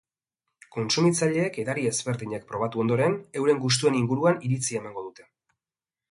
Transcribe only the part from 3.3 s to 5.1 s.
euren gustuen inguruan iritzia emango